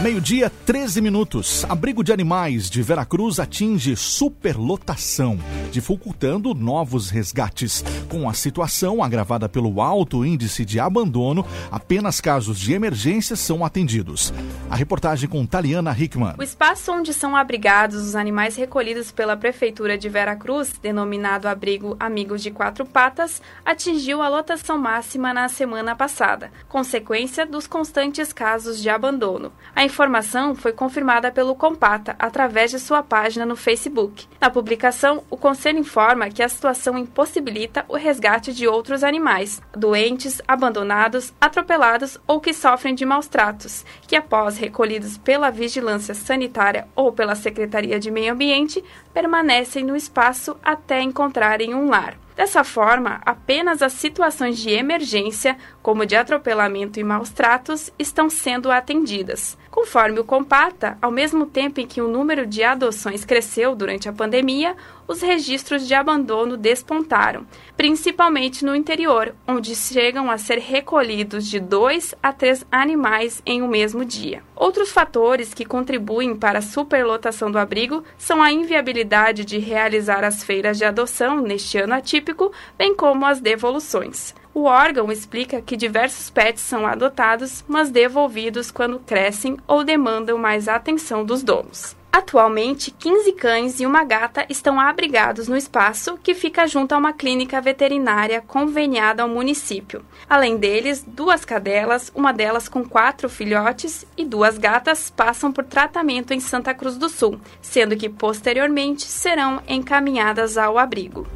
Meio-dia, 0.00 0.48
13 0.64 1.00
minutos. 1.00 1.64
Abrigo 1.68 2.04
de 2.04 2.12
animais 2.12 2.70
de 2.70 2.80
Veracruz 2.82 3.40
atinge 3.40 3.96
superlotação, 3.96 5.36
dificultando 5.72 6.54
novos 6.54 7.10
resgates. 7.10 7.84
Com 8.08 8.28
a 8.28 8.32
situação 8.32 9.02
agravada 9.02 9.48
pelo 9.48 9.82
alto 9.82 10.24
índice 10.24 10.64
de 10.64 10.78
abandono, 10.78 11.44
apenas 11.68 12.20
casos 12.20 12.60
de 12.60 12.72
emergência 12.72 13.34
são 13.34 13.64
atendidos. 13.64 14.32
A 14.70 14.76
reportagem 14.76 15.28
com 15.28 15.44
Taliana 15.44 15.96
Hickman. 15.98 16.36
O 16.38 16.44
espaço 16.44 16.92
onde 16.92 17.12
são 17.12 17.34
abrigados 17.34 17.96
os 17.96 18.14
animais 18.14 18.54
recolhidos 18.54 19.10
pela 19.10 19.36
Prefeitura 19.36 19.98
de 19.98 20.08
Veracruz, 20.08 20.78
denominado 20.80 21.48
Abrigo 21.48 21.96
Amigos 21.98 22.40
de 22.40 22.52
Quatro 22.52 22.86
Patas, 22.86 23.42
atingiu 23.64 24.22
a 24.22 24.28
lotação 24.28 24.78
máxima 24.78 25.34
na 25.34 25.48
semana 25.48 25.96
passada, 25.96 26.52
consequência 26.68 27.44
dos 27.44 27.66
constantes 27.66 28.32
casos 28.32 28.80
de 28.80 28.88
abandono. 28.88 29.50
A 29.74 29.87
informação 29.88 30.54
foi 30.54 30.72
confirmada 30.72 31.32
pelo 31.32 31.54
Compata 31.54 32.14
através 32.18 32.70
de 32.70 32.78
sua 32.78 33.02
página 33.02 33.44
no 33.44 33.56
Facebook. 33.56 34.28
Na 34.40 34.48
publicação, 34.48 35.24
o 35.28 35.36
Conselho 35.36 35.78
informa 35.78 36.30
que 36.30 36.42
a 36.42 36.48
situação 36.48 36.96
impossibilita 36.96 37.84
o 37.88 37.96
resgate 37.96 38.52
de 38.52 38.68
outros 38.68 39.02
animais, 39.02 39.60
doentes, 39.72 40.40
abandonados, 40.46 41.34
atropelados 41.40 42.18
ou 42.26 42.40
que 42.40 42.52
sofrem 42.52 42.94
de 42.94 43.04
maus 43.04 43.26
tratos, 43.26 43.84
que 44.06 44.14
após 44.14 44.58
recolhidos 44.58 45.18
pela 45.18 45.50
Vigilância 45.50 46.14
Sanitária 46.14 46.86
ou 46.94 47.10
pela 47.10 47.34
Secretaria 47.34 47.98
de 47.98 48.10
Meio 48.10 48.34
Ambiente, 48.34 48.84
permanecem 49.12 49.84
no 49.84 49.96
espaço 49.96 50.56
até 50.62 51.00
encontrarem 51.02 51.74
um 51.74 51.88
lar. 51.88 52.16
Dessa 52.38 52.62
forma, 52.62 53.20
apenas 53.26 53.82
as 53.82 53.94
situações 53.94 54.58
de 54.58 54.70
emergência, 54.70 55.58
como 55.88 56.04
de 56.04 56.16
atropelamento 56.16 57.00
e 57.00 57.02
maus 57.02 57.30
tratos, 57.30 57.90
estão 57.98 58.28
sendo 58.28 58.70
atendidas. 58.70 59.56
Conforme 59.70 60.20
o 60.20 60.24
Compata, 60.24 60.98
ao 61.00 61.10
mesmo 61.10 61.46
tempo 61.46 61.80
em 61.80 61.86
que 61.86 62.02
o 62.02 62.08
número 62.08 62.44
de 62.44 62.62
adoções 62.62 63.24
cresceu 63.24 63.74
durante 63.74 64.06
a 64.06 64.12
pandemia, 64.12 64.76
os 65.06 65.22
registros 65.22 65.88
de 65.88 65.94
abandono 65.94 66.58
despontaram, 66.58 67.46
principalmente 67.74 68.66
no 68.66 68.76
interior, 68.76 69.34
onde 69.46 69.74
chegam 69.74 70.30
a 70.30 70.36
ser 70.36 70.58
recolhidos 70.58 71.46
de 71.46 71.58
dois 71.58 72.14
a 72.22 72.34
três 72.34 72.66
animais 72.70 73.42
em 73.46 73.62
um 73.62 73.68
mesmo 73.68 74.04
dia. 74.04 74.42
Outros 74.54 74.90
fatores 74.90 75.54
que 75.54 75.64
contribuem 75.64 76.36
para 76.36 76.58
a 76.58 76.62
superlotação 76.62 77.50
do 77.50 77.58
abrigo 77.58 78.04
são 78.18 78.42
a 78.42 78.52
inviabilidade 78.52 79.42
de 79.42 79.56
realizar 79.56 80.22
as 80.22 80.44
feiras 80.44 80.76
de 80.76 80.84
adoção 80.84 81.40
neste 81.40 81.78
ano 81.78 81.94
atípico, 81.94 82.52
bem 82.76 82.94
como 82.94 83.24
as 83.24 83.40
devoluções. 83.40 84.34
O 84.58 84.64
órgão 84.64 85.12
explica 85.12 85.62
que 85.62 85.76
diversos 85.76 86.30
pets 86.30 86.64
são 86.64 86.84
adotados, 86.84 87.64
mas 87.68 87.90
devolvidos 87.90 88.72
quando 88.72 88.98
crescem 88.98 89.56
ou 89.68 89.84
demandam 89.84 90.36
mais 90.36 90.66
atenção 90.66 91.24
dos 91.24 91.44
donos. 91.44 91.96
Atualmente, 92.10 92.90
15 92.90 93.32
cães 93.34 93.78
e 93.78 93.86
uma 93.86 94.02
gata 94.02 94.44
estão 94.48 94.80
abrigados 94.80 95.46
no 95.46 95.56
espaço 95.56 96.18
que 96.20 96.34
fica 96.34 96.66
junto 96.66 96.92
a 96.92 96.98
uma 96.98 97.12
clínica 97.12 97.60
veterinária 97.60 98.40
conveniada 98.44 99.22
ao 99.22 99.28
município. 99.28 100.04
Além 100.28 100.56
deles, 100.56 101.04
duas 101.06 101.44
cadelas, 101.44 102.10
uma 102.12 102.32
delas 102.32 102.68
com 102.68 102.84
quatro 102.84 103.28
filhotes, 103.28 104.04
e 104.16 104.24
duas 104.24 104.58
gatas 104.58 105.08
passam 105.08 105.52
por 105.52 105.62
tratamento 105.62 106.34
em 106.34 106.40
Santa 106.40 106.74
Cruz 106.74 106.96
do 106.96 107.08
Sul, 107.08 107.40
sendo 107.62 107.96
que 107.96 108.08
posteriormente 108.08 109.04
serão 109.04 109.62
encaminhadas 109.68 110.58
ao 110.58 110.76
abrigo. 110.76 111.28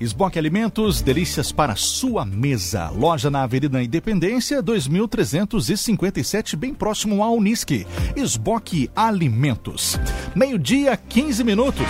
Esboque 0.00 0.38
Alimentos, 0.38 1.00
delícias 1.00 1.52
para 1.52 1.76
sua 1.76 2.24
mesa. 2.24 2.90
Loja 2.90 3.30
na 3.30 3.42
Avenida 3.42 3.82
Independência, 3.82 4.60
2357, 4.60 6.56
bem 6.56 6.74
próximo 6.74 7.22
ao 7.22 7.36
Unisque. 7.36 7.86
Esboque 8.16 8.90
Alimentos. 8.94 9.98
Meio-dia, 10.34 10.96
15 10.96 11.44
minutos. 11.44 11.86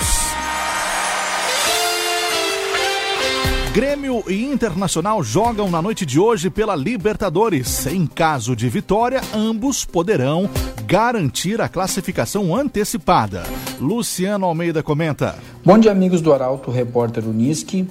Grêmio 3.75 4.23
e 4.29 4.45
Internacional 4.45 5.21
jogam 5.25 5.69
na 5.69 5.83
noite 5.83 6.07
de 6.07 6.21
hoje 6.21 6.49
pela 6.49 6.77
Libertadores. 6.77 7.87
Em 7.87 8.07
caso 8.07 8.55
de 8.55 8.69
vitória, 8.69 9.21
ambos 9.35 9.85
poderão 9.85 10.49
garantir 10.87 11.61
a 11.61 11.69
classificação 11.69 12.55
antecipada. 12.55 13.45
Luciano 13.81 14.45
Almeida 14.45 14.83
comenta. 14.83 15.37
Bom 15.65 15.79
dia, 15.79 15.91
amigos 15.91 16.21
do 16.21 16.33
Arauto, 16.33 16.71
repórter 16.71 17.27
Uniski. 17.27 17.89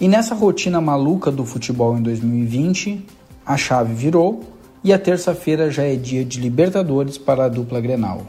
E 0.00 0.08
nessa 0.08 0.34
rotina 0.34 0.80
maluca 0.80 1.30
do 1.30 1.44
futebol 1.44 1.96
em 1.96 2.02
2020, 2.02 3.06
a 3.44 3.56
chave 3.56 3.94
virou 3.94 4.44
e 4.82 4.92
a 4.92 4.98
terça-feira 4.98 5.70
já 5.70 5.84
é 5.84 5.94
dia 5.94 6.24
de 6.24 6.40
Libertadores 6.40 7.16
para 7.16 7.44
a 7.44 7.48
dupla 7.48 7.80
Grenal. 7.80 8.26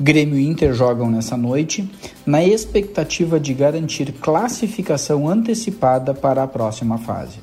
Grêmio 0.00 0.38
e 0.38 0.46
Inter 0.46 0.72
jogam 0.72 1.10
nessa 1.10 1.36
noite, 1.36 1.90
na 2.24 2.42
expectativa 2.42 3.38
de 3.38 3.52
garantir 3.52 4.12
classificação 4.12 5.28
antecipada 5.28 6.14
para 6.14 6.42
a 6.42 6.46
próxima 6.46 6.98
fase. 6.98 7.38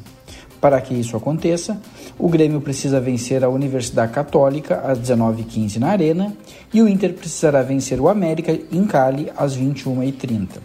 Para 0.61 0.79
que 0.79 0.93
isso 0.93 1.17
aconteça, 1.17 1.81
o 2.19 2.29
Grêmio 2.29 2.61
precisa 2.61 3.01
vencer 3.01 3.43
a 3.43 3.49
Universidade 3.49 4.13
Católica 4.13 4.79
às 4.85 4.99
19h15 4.99 5.77
na 5.77 5.87
Arena 5.87 6.37
e 6.71 6.83
o 6.83 6.87
Inter 6.87 7.15
precisará 7.15 7.63
vencer 7.63 7.99
o 7.99 8.07
América 8.07 8.57
em 8.71 8.85
Cali 8.85 9.31
às 9.35 9.57
21h30. 9.57 10.59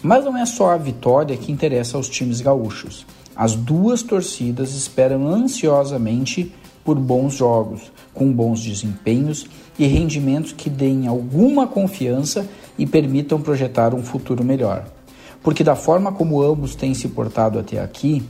Mas 0.00 0.24
não 0.24 0.38
é 0.38 0.46
só 0.46 0.70
a 0.70 0.76
vitória 0.76 1.36
que 1.36 1.50
interessa 1.50 1.96
aos 1.96 2.08
times 2.08 2.40
gaúchos. 2.40 3.04
As 3.34 3.56
duas 3.56 4.04
torcidas 4.04 4.74
esperam 4.74 5.26
ansiosamente 5.26 6.54
por 6.84 6.96
bons 6.96 7.34
jogos, 7.34 7.90
com 8.14 8.30
bons 8.32 8.62
desempenhos 8.62 9.46
e 9.76 9.86
rendimentos 9.86 10.52
que 10.52 10.70
deem 10.70 11.08
alguma 11.08 11.66
confiança 11.66 12.46
e 12.78 12.86
permitam 12.86 13.40
projetar 13.40 13.92
um 13.92 14.02
futuro 14.02 14.44
melhor. 14.44 14.86
Porque, 15.42 15.64
da 15.64 15.74
forma 15.74 16.12
como 16.12 16.40
ambos 16.42 16.76
têm 16.76 16.94
se 16.94 17.08
portado 17.08 17.58
até 17.58 17.80
aqui, 17.80 18.22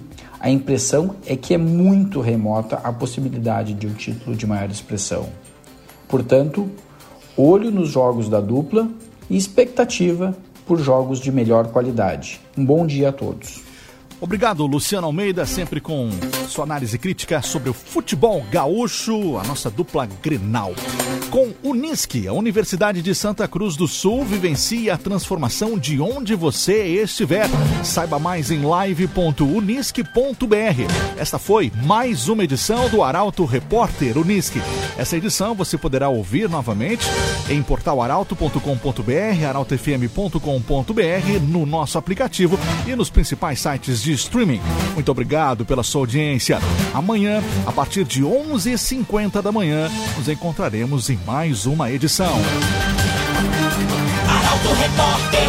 a 0.42 0.50
impressão 0.50 1.14
é 1.24 1.36
que 1.36 1.54
é 1.54 1.56
muito 1.56 2.20
remota 2.20 2.74
a 2.82 2.92
possibilidade 2.92 3.74
de 3.74 3.86
um 3.86 3.94
título 3.94 4.34
de 4.34 4.44
maior 4.44 4.68
expressão. 4.68 5.28
Portanto, 6.08 6.68
olho 7.36 7.70
nos 7.70 7.88
jogos 7.88 8.28
da 8.28 8.40
dupla 8.40 8.90
e 9.30 9.36
expectativa 9.36 10.36
por 10.66 10.80
jogos 10.80 11.20
de 11.20 11.30
melhor 11.30 11.68
qualidade. 11.68 12.40
Um 12.58 12.64
bom 12.64 12.84
dia 12.84 13.10
a 13.10 13.12
todos. 13.12 13.62
Obrigado, 14.22 14.64
Luciano 14.66 15.08
Almeida, 15.08 15.44
sempre 15.44 15.80
com 15.80 16.08
sua 16.48 16.62
análise 16.62 16.96
crítica 16.96 17.42
sobre 17.42 17.70
o 17.70 17.72
futebol 17.72 18.40
gaúcho, 18.52 19.36
a 19.36 19.42
nossa 19.42 19.68
dupla 19.68 20.08
Grenal. 20.22 20.72
Com 21.28 21.52
Unisque, 21.60 22.28
a 22.28 22.32
Universidade 22.32 23.02
de 23.02 23.16
Santa 23.16 23.48
Cruz 23.48 23.74
do 23.74 23.88
Sul 23.88 24.24
vivencia 24.24 24.94
a 24.94 24.98
transformação 24.98 25.76
de 25.76 26.00
onde 26.00 26.36
você 26.36 27.02
estiver. 27.02 27.48
Saiba 27.82 28.20
mais 28.20 28.52
em 28.52 28.62
live.unisque.br. 28.62 31.18
Esta 31.18 31.40
foi 31.40 31.72
mais 31.82 32.28
uma 32.28 32.44
edição 32.44 32.88
do 32.90 33.02
Arauto 33.02 33.44
Repórter 33.44 34.16
Unisque. 34.16 34.62
Essa 34.96 35.16
edição 35.16 35.52
você 35.52 35.76
poderá 35.76 36.08
ouvir 36.08 36.48
novamente 36.48 37.08
em 37.50 37.60
portalaralto.com.br, 37.60 39.46
arautofm.com.br, 39.48 41.40
no 41.48 41.66
nosso 41.66 41.98
aplicativo 41.98 42.56
e 42.86 42.94
nos 42.94 43.10
principais 43.10 43.58
sites 43.58 44.11
de 44.14 44.20
streaming. 44.20 44.60
Muito 44.94 45.10
obrigado 45.10 45.64
pela 45.64 45.82
sua 45.82 46.02
audiência. 46.02 46.58
Amanhã, 46.92 47.42
a 47.66 47.72
partir 47.72 48.04
de 48.04 48.22
11h50 48.22 49.40
da 49.40 49.50
manhã, 49.50 49.90
nos 50.16 50.28
encontraremos 50.28 51.08
em 51.10 51.18
mais 51.26 51.66
uma 51.66 51.90
edição. 51.90 52.34
Arauto 54.28 54.68
Repórter. 54.74 55.42